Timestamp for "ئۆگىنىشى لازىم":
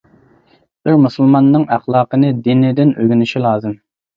2.99-3.79